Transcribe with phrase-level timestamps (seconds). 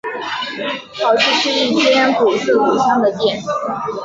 [0.99, 3.39] 跑去吃一间古色古香的店